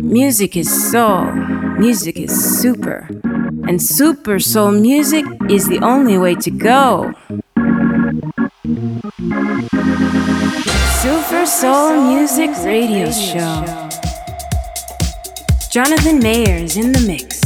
Music 0.00 0.56
is 0.56 0.90
soul, 0.90 1.30
music 1.78 2.18
is 2.18 2.60
super, 2.60 3.06
and 3.68 3.80
super 3.80 4.40
soul 4.40 4.72
music 4.72 5.24
is 5.48 5.68
the 5.68 5.78
only 5.78 6.18
way 6.18 6.34
to 6.34 6.50
go. 6.50 7.14
Super 10.98 11.46
Soul 11.46 12.02
Music 12.12 12.50
Radio 12.64 13.12
Show. 13.12 13.62
Jonathan 15.70 16.18
Mayer 16.18 16.56
is 16.56 16.76
in 16.76 16.90
the 16.90 17.04
mix. 17.06 17.37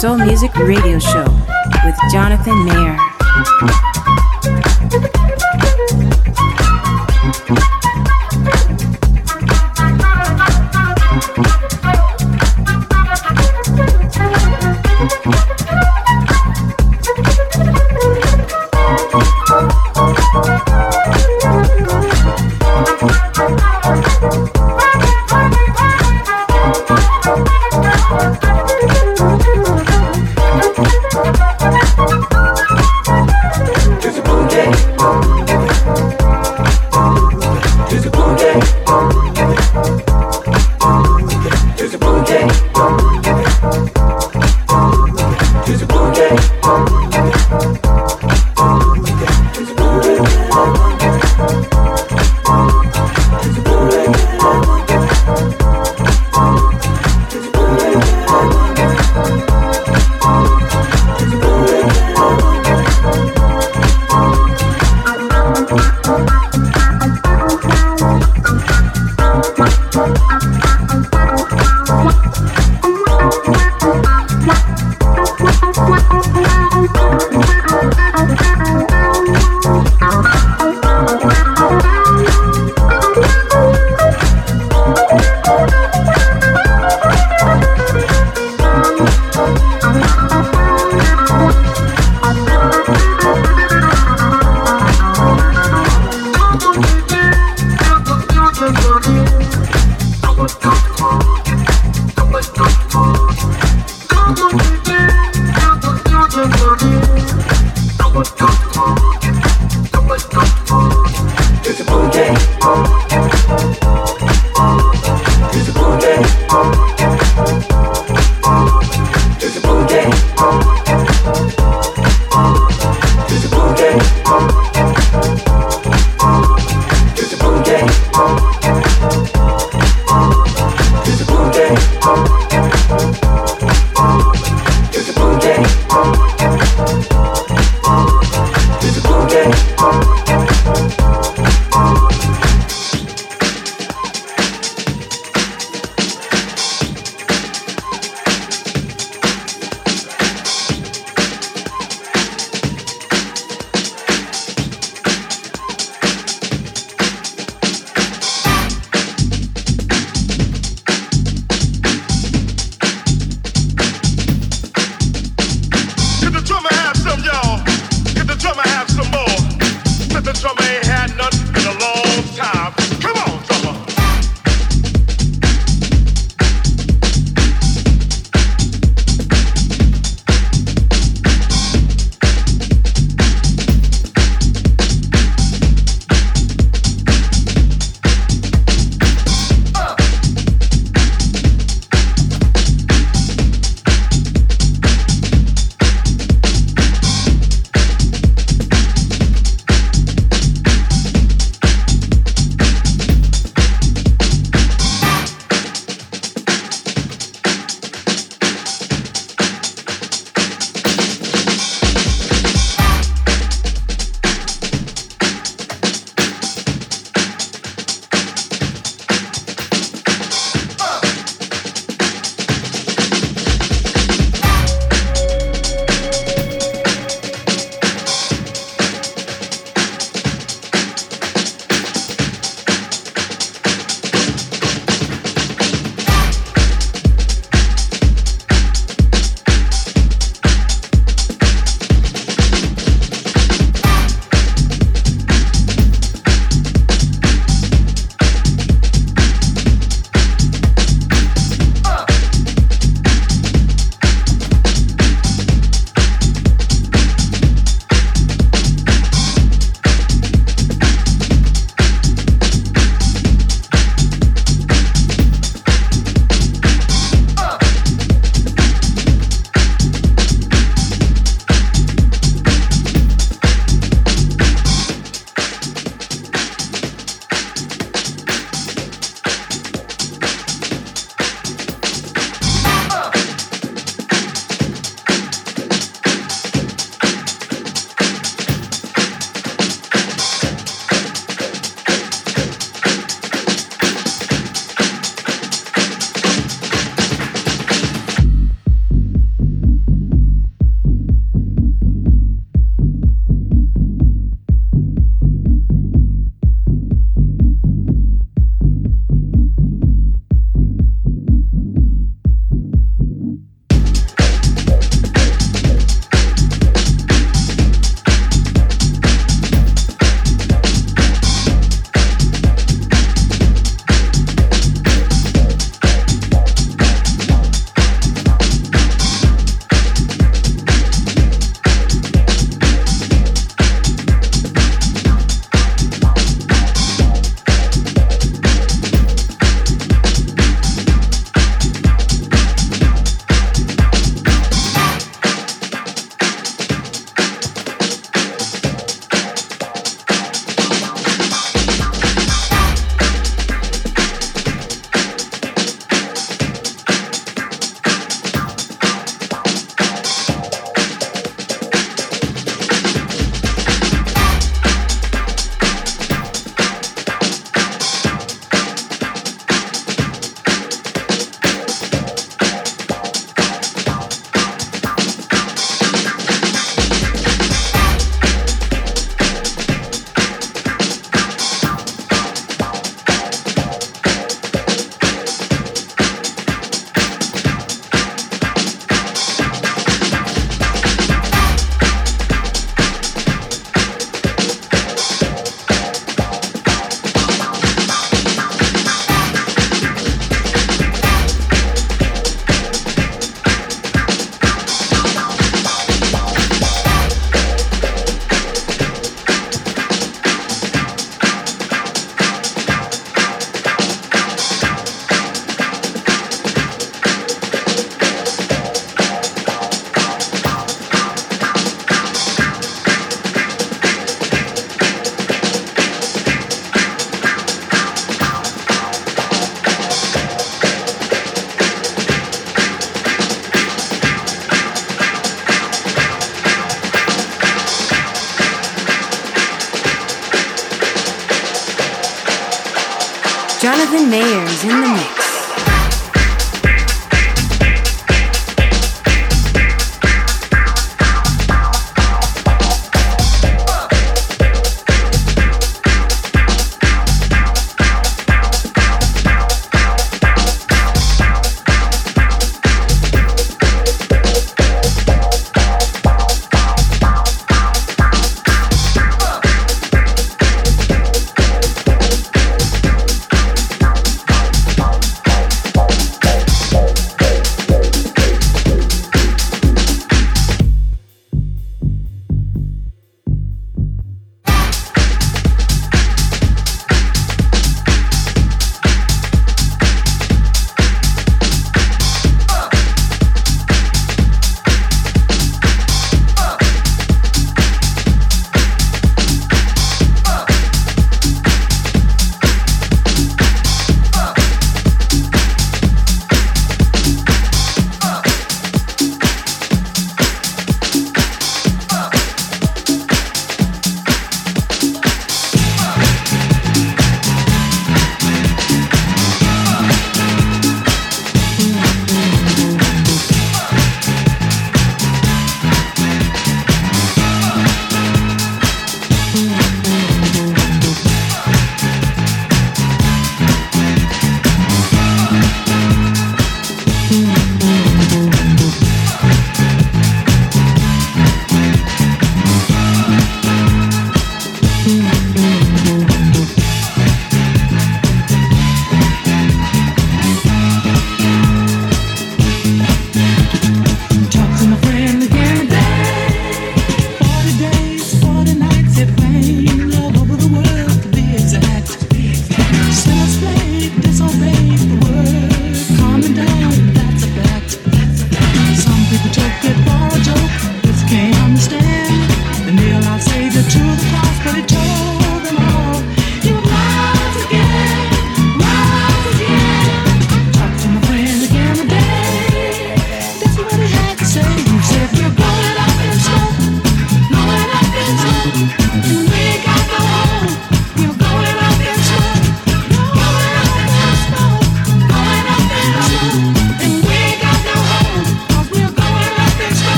Soul 0.00 0.16
Music 0.16 0.49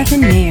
Jonathan 0.00 0.20
Nair. 0.22 0.49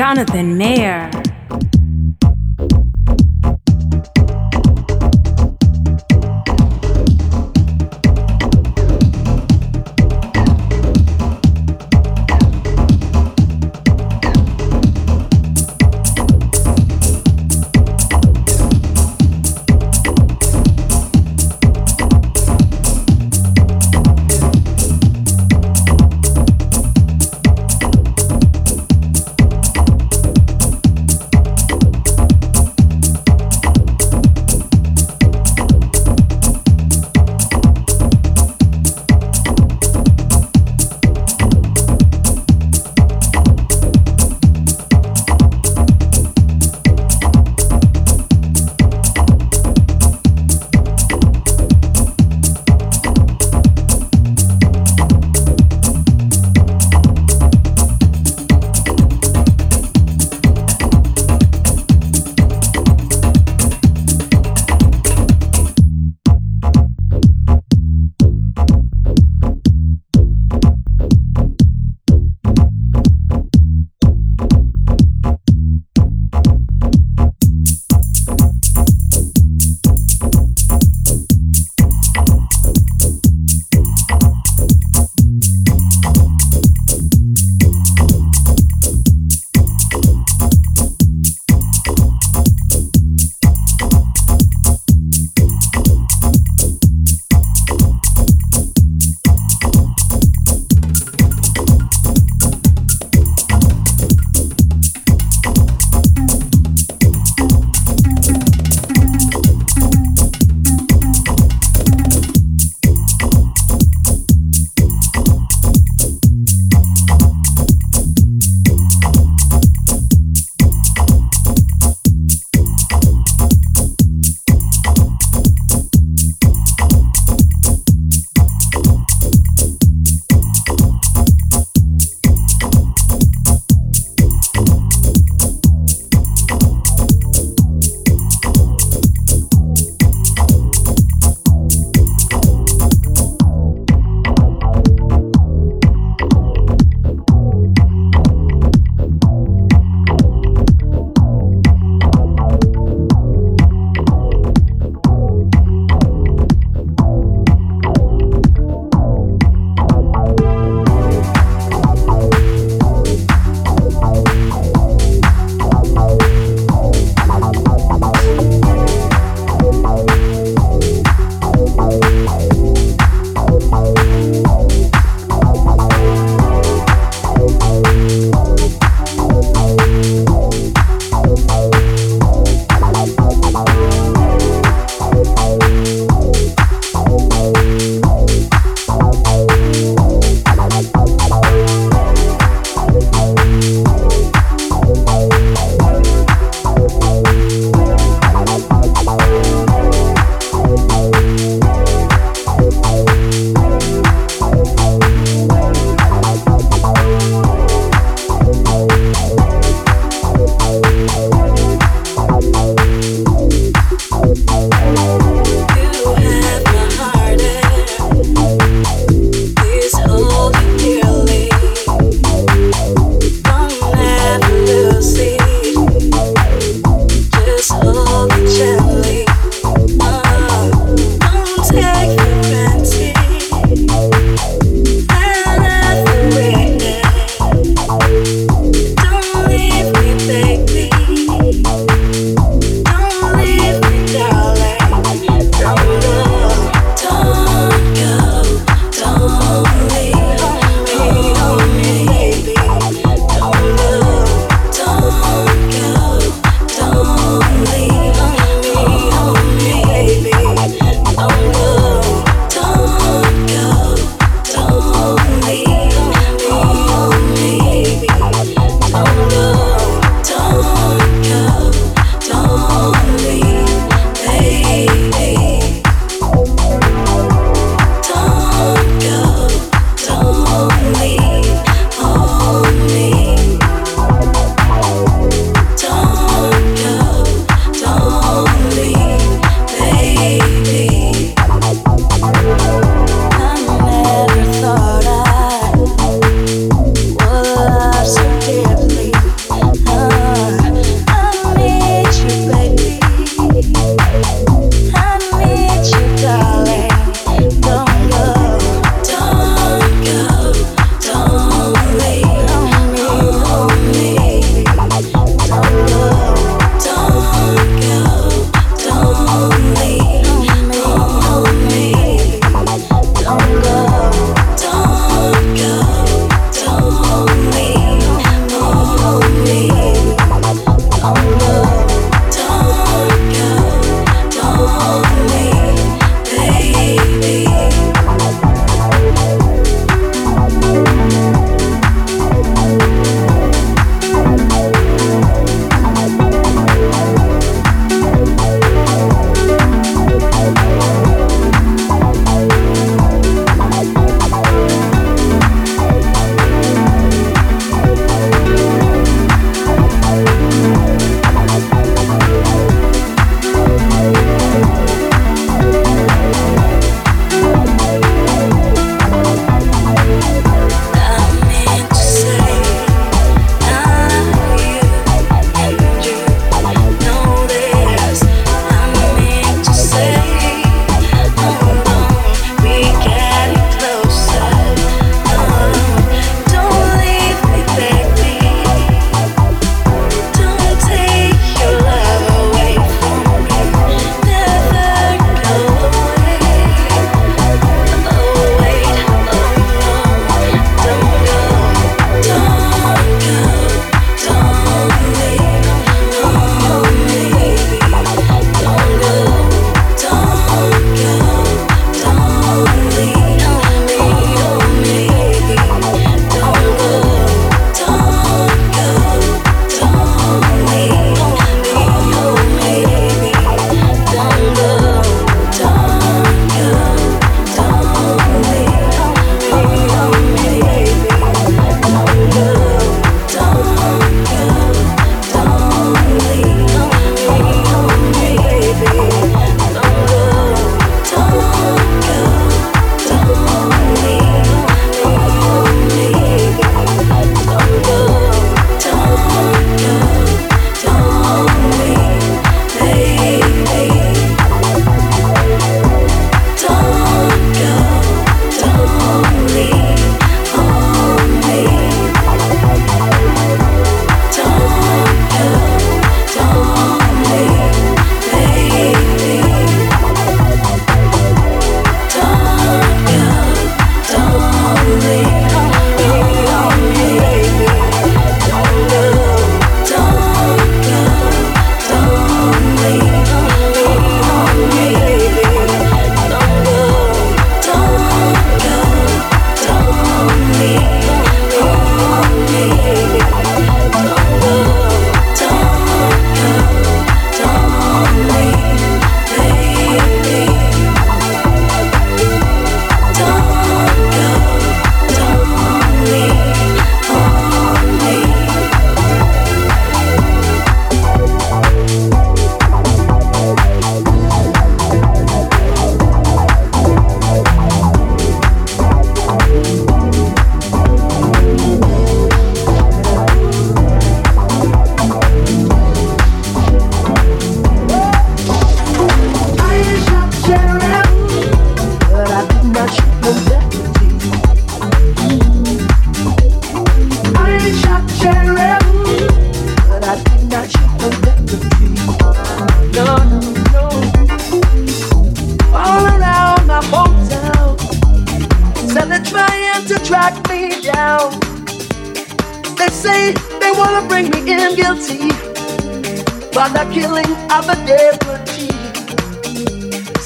Jonathan 0.00 0.56
Mayer. 0.56 1.09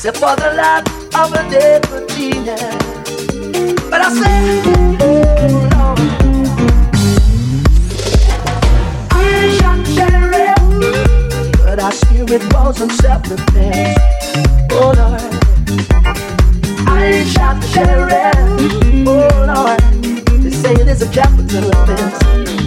except 0.06 0.18
for 0.18 0.36
the 0.36 0.52
life 0.52 0.86
of 1.16 1.32
a 1.32 1.48
deputy. 1.48 2.32
But 3.88 4.00
I 4.02 4.12
say, 4.12 4.60
oh 5.00 5.64
Lord, 5.72 5.98
I 9.10 9.14
ain't 9.40 9.52
shot 9.60 9.80
sheriff, 9.96 10.62
but 11.56 11.78
I 11.80 11.90
still 11.90 12.30
it 12.30 12.44
wasn't 12.52 12.92
self-defense. 12.92 13.98
Oh 14.72 14.92
Lord, 14.94 15.22
I 16.86 17.04
ain't 17.06 17.28
shot 17.30 17.64
sheriff, 17.64 18.36
Oh 19.06 19.28
Lord, 19.54 19.80
they 20.42 20.50
say 20.50 20.74
it 20.74 20.86
is 20.86 21.00
a 21.00 21.08
capital 21.08 21.70
offense. 21.70 22.63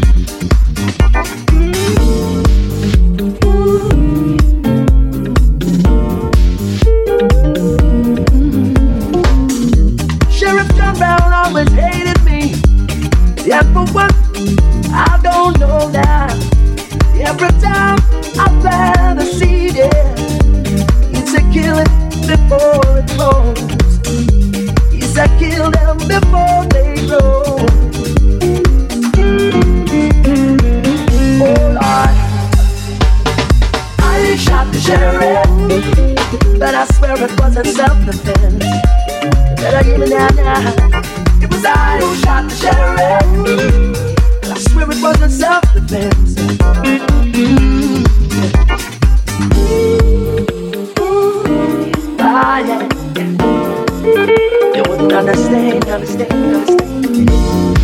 Understand, 55.18 55.84
understand, 55.90 56.32
understand. 56.32 57.77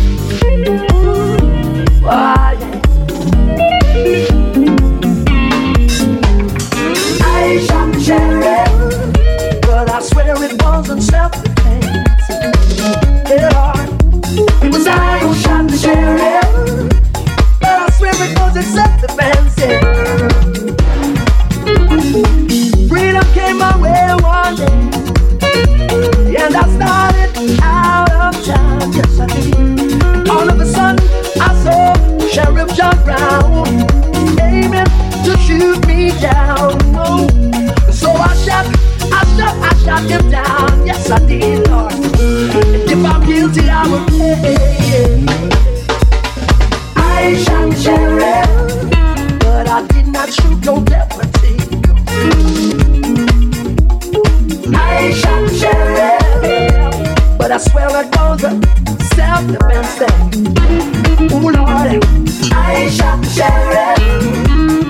Sheriff, 63.34 63.98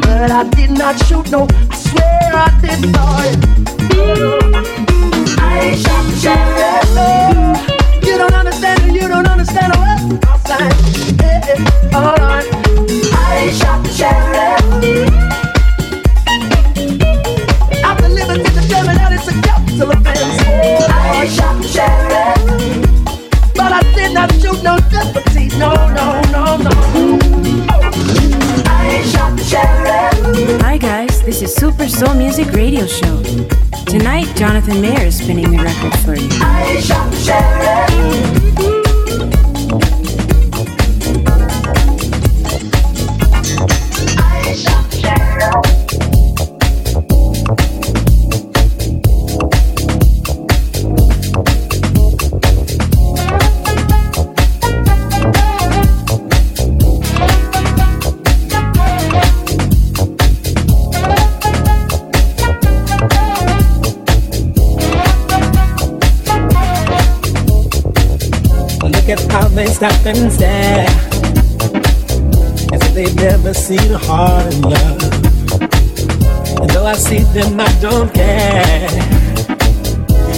but 0.03 0.31
I 0.31 0.45
did 0.51 0.71
not 0.71 0.99
shoot 1.07 1.31
no. 1.31 1.47
I 1.71 1.77
swear 1.77 2.31
I 2.35 2.49
did, 2.61 2.81
Lord. 2.95 3.74
Super 31.65 31.89
Soul 31.89 32.15
Music 32.17 32.53
Radio 32.53 32.87
Show. 32.87 33.23
Tonight, 33.87 34.27
Jonathan 34.37 34.83
Mayer 34.83 35.07
is 35.07 35.17
spinning 35.17 35.51
the 35.51 35.63
record 35.63 35.99
for 36.01 36.15
you. 36.15 36.29
And 69.85 70.33
stare 70.33 70.87
As 72.73 72.81
if 72.81 72.95
they've 72.95 73.15
never 73.17 73.53
seen 73.53 73.93
a 73.93 73.99
heart 73.99 74.55
in 74.55 74.63
love. 74.63 75.03
And 76.61 76.71
though 76.71 76.87
I 76.87 76.95
see 76.95 77.23
them, 77.37 77.61
I 77.61 77.69
don't 77.81 78.13
care. 78.15 78.89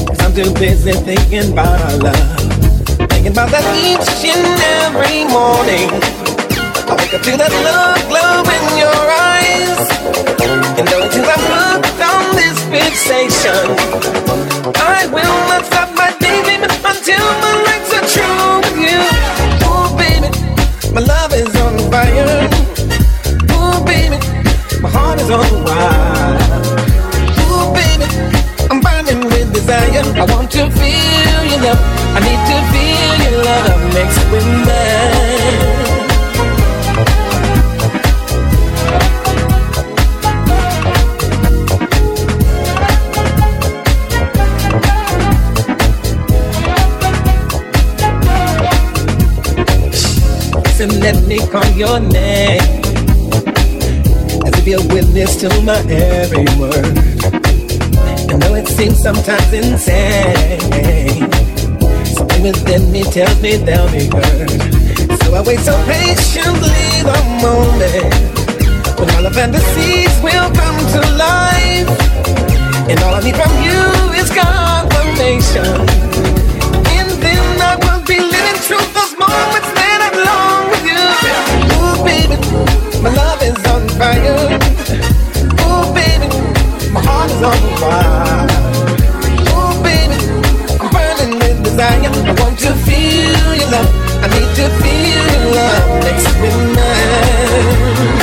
Cause 0.07 0.21
I'm 0.21 0.35
too 0.35 0.53
busy 0.55 0.93
thinking 0.93 1.53
about 1.53 1.81
our 1.81 1.97
love. 1.99 2.41
Thinking 3.11 3.33
about 3.33 3.51
that 3.51 3.67
each 3.87 4.25
and 4.27 4.59
every 4.83 5.23
morning. 5.31 5.91
I 6.91 6.97
wake 6.99 7.15
up 7.15 7.23
to 7.23 7.37
that 7.37 7.53
love 7.63 8.03
glow 8.11 8.43
in 8.57 8.65
your 8.83 9.03
eyes. 9.31 9.79
And 10.79 10.89
though 10.89 11.09
since 11.11 11.29
I'm 11.29 11.45
hooked 11.55 12.01
on 12.03 12.35
this 12.35 12.59
fixation 12.69 13.65
I 14.77 15.07
will 15.07 15.39
not 15.49 15.65
stop 15.65 15.86
until 17.09 17.25
my 17.41 17.63
legs 17.63 17.93
are 17.95 18.07
true 18.11 18.59
with 18.67 18.79
you. 18.83 18.99
Oh, 19.63 19.95
baby, 19.97 20.29
my 20.93 21.01
love 21.01 21.33
is 21.35 21.55
on 21.55 21.79
fire. 21.89 22.49
Oh, 23.51 23.85
baby, 23.85 24.19
my 24.81 24.91
heart 24.91 25.21
is 25.21 25.31
on 25.31 25.45
fire. 25.67 26.37
Oh, 27.47 27.73
baby, 27.73 28.07
I'm 28.71 28.81
burning 28.81 29.25
with 29.27 29.53
desire. 29.53 30.03
I 30.19 30.25
want 30.33 30.51
to 30.53 30.69
feel 30.69 31.45
your 31.47 31.61
love. 31.63 31.81
I 32.17 32.21
need 32.27 32.43
to 32.51 32.59
feel 32.75 33.31
your 33.31 33.45
love 33.45 33.95
mixed 33.95 34.27
with 34.33 34.47
mine. 34.67 35.86
Let 51.07 51.25
me 51.29 51.39
call 51.39 51.71
your 51.79 52.01
name. 52.01 52.59
As 54.45 54.53
if 54.59 54.67
you're 54.67 54.83
witness 54.89 55.37
to 55.37 55.49
my 55.63 55.79
every 55.87 56.47
word. 56.59 56.99
And 58.29 58.43
though 58.43 58.57
it 58.57 58.67
seems 58.67 58.99
sometimes 59.01 59.53
insane. 59.53 60.59
Something 62.17 62.43
within 62.43 62.91
me 62.91 63.05
tells 63.05 63.41
me 63.41 63.55
they'll 63.57 63.91
be 63.93 64.07
heard 64.07 64.51
So 65.23 65.35
I 65.35 65.43
wait 65.47 65.61
so 65.61 65.75
patiently 65.85 66.89
the 67.11 67.19
moment 67.45 68.15
When 68.99 69.09
all 69.15 69.23
the 69.23 69.31
fantasies 69.33 70.15
will 70.27 70.51
come 70.61 70.79
to 70.95 71.01
life. 71.27 71.89
And 72.91 72.99
all 73.05 73.15
I 73.15 73.21
need 73.23 73.37
from 73.37 73.53
you 73.63 73.83
is 74.21 74.29
confirmation 74.43 76.06
my 83.07 83.13
love 83.15 83.41
is 83.41 83.65
on 83.67 83.89
fire. 83.91 84.59
Baby, 85.95 86.29
my 86.91 87.01
heart 87.01 87.31
is 87.31 87.43
on 87.51 87.61
fire. 87.79 88.47
Baby, 89.85 90.19
I'm 90.81 90.91
burning 90.91 91.39
with 91.39 91.63
desire. 91.63 92.11
I 92.11 92.35
want 92.41 92.59
to 92.61 92.75
feel 92.87 93.55
your 93.55 93.71
love. 93.71 93.91
I 94.23 94.27
need 94.35 94.51
to 94.59 94.67
feel 94.83 95.25
your 95.35 95.55
love 95.55 96.03
next 96.03 96.27
to 96.35 96.51
mine. 96.75 98.16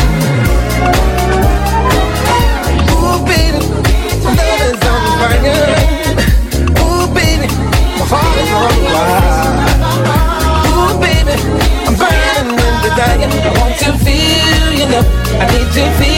I 15.43 15.57
need 15.57 15.73
to 15.73 15.83
feel 15.97 16.12